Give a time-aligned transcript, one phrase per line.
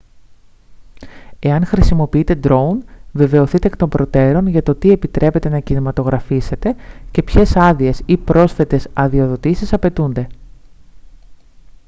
[1.39, 6.75] εάν χρησιμοποιείτε ντρόουν βεβαιωθείτε εκ των προτέρων για το τι επιτρέπεται να κινηματογραφήσετε
[7.11, 10.27] και ποιες άδειες ή πρόσθετες αδειοδοτήσεις απαιτούνται